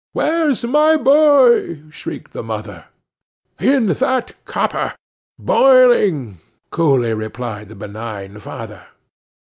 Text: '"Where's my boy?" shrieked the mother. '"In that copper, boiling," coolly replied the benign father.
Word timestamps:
'"Where's 0.13 0.63
my 0.63 0.97
boy?" 0.97 1.83
shrieked 1.91 2.31
the 2.33 2.41
mother. 2.41 2.85
'"In 3.59 3.85
that 3.85 4.31
copper, 4.45 4.95
boiling," 5.37 6.39
coolly 6.71 7.13
replied 7.13 7.69
the 7.69 7.75
benign 7.75 8.39
father. 8.39 8.87